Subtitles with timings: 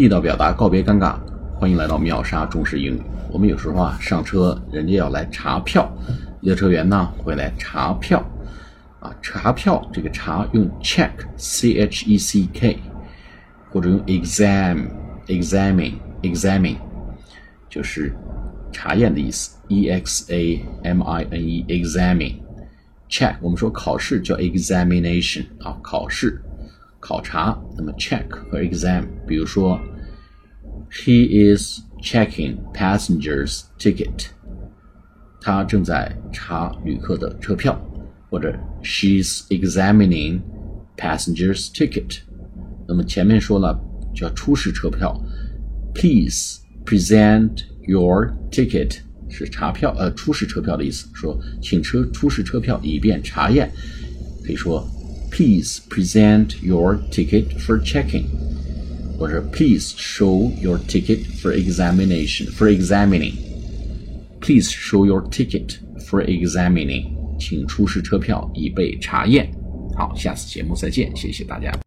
[0.00, 1.14] 地道表达，告别尴尬。
[1.58, 3.02] 欢迎来到秒杀中式英语。
[3.30, 5.94] 我们有时候啊，上车人家要来查票，
[6.40, 8.24] 列车员呢会来查票
[8.98, 12.78] 啊，查票这个查用 check，c h e c k，
[13.70, 16.76] 或者用 exam，examine，examine，
[17.68, 18.16] 就是
[18.72, 22.36] 查验的意思，e x a m i n e，examine。
[23.10, 26.40] check 我们说考试叫 examination 啊，考试
[26.99, 27.59] 考察。
[27.77, 29.79] 那么 check 和 exam，比如说。
[30.91, 34.27] He is checking passengers' ticket.
[35.41, 37.77] 他正在查旅客的车票，
[38.29, 40.41] 或者 She's examining
[40.95, 42.19] passengers' ticket.
[42.87, 43.77] 那么前面说了
[44.15, 45.19] 叫出示车票，
[45.93, 53.69] Please present your ticket 是查票呃出示车票的意思，说请车出示车票以便查验，
[54.45, 54.87] 可以说
[55.31, 58.25] Please present your ticket for checking.
[59.17, 63.33] 或者 Please show your ticket for examination for examining.
[64.39, 67.13] Please show your ticket for examining.
[67.37, 69.49] 请出示车票以备查验。
[69.97, 71.77] 好，下次节目再见，谢谢大家。